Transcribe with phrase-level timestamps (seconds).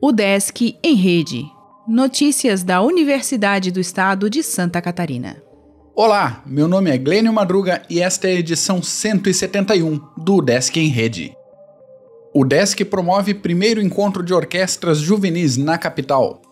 [0.00, 1.44] O Desk em Rede.
[1.86, 5.42] Notícias da Universidade do Estado de Santa Catarina.
[5.94, 10.88] Olá, meu nome é Glênio Madruga e esta é a edição 171 do Desk em
[10.88, 11.32] Rede.
[12.34, 16.42] O Desk promove primeiro encontro de orquestras juvenis na capital.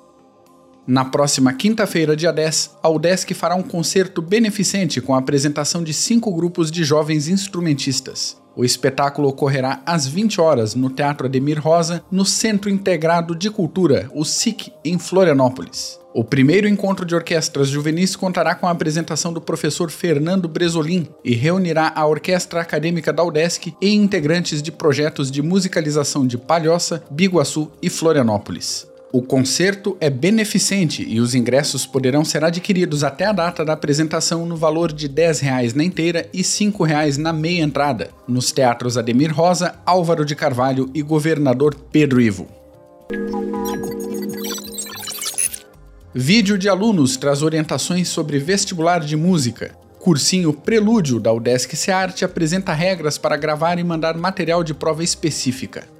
[0.86, 5.92] Na próxima quinta-feira, dia 10, a UDESC fará um concerto beneficente com a apresentação de
[5.92, 8.40] cinco grupos de jovens instrumentistas.
[8.56, 14.10] O espetáculo ocorrerá às 20 horas no Teatro Ademir Rosa, no Centro Integrado de Cultura,
[14.12, 16.00] o SIC, em Florianópolis.
[16.12, 21.36] O primeiro encontro de orquestras juvenis contará com a apresentação do professor Fernando Bresolim e
[21.36, 27.70] reunirá a Orquestra Acadêmica da UDESC e integrantes de projetos de musicalização de Palhoça, Biguaçu
[27.80, 28.89] e Florianópolis.
[29.12, 34.46] O concerto é beneficente e os ingressos poderão ser adquiridos até a data da apresentação
[34.46, 36.86] no valor de R$ 10 na inteira e R$ 5
[37.19, 42.47] na meia entrada, nos teatros Ademir Rosa, Álvaro de Carvalho e Governador Pedro Ivo.
[46.14, 49.75] Vídeo de alunos traz orientações sobre vestibular de música.
[49.98, 56.00] Cursinho Prelúdio da UDESC Searte apresenta regras para gravar e mandar material de prova específica.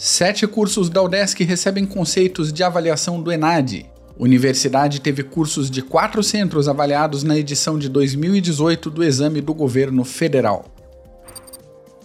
[0.00, 3.90] Sete cursos da UDESC recebem conceitos de avaliação do ENAD.
[4.16, 10.04] Universidade teve cursos de quatro centros avaliados na edição de 2018 do exame do governo
[10.04, 10.66] federal.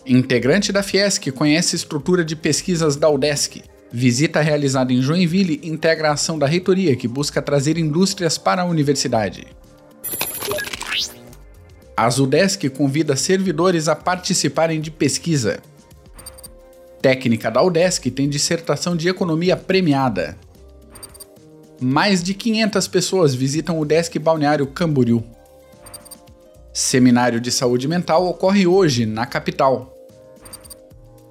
[0.08, 3.62] Integrante da Fiesc conhece estrutura de pesquisas da UDESC.
[3.92, 8.66] Visita realizada em Joinville integra a ação da reitoria que busca trazer indústrias para a
[8.66, 9.46] universidade.
[11.96, 15.62] A UDESC convida servidores a participarem de pesquisa.
[17.04, 20.38] Técnica da UDESC tem dissertação de economia premiada.
[21.82, 25.22] Mais de 500 pessoas visitam o Desk Balneário Camboriú.
[26.72, 29.94] Seminário de Saúde Mental ocorre hoje, na capital.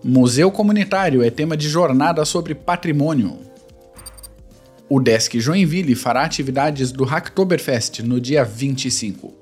[0.05, 3.39] Museu Comunitário é tema de jornada sobre patrimônio.
[4.91, 9.42] O Desk Joinville fará atividades do Hacktoberfest no dia 25.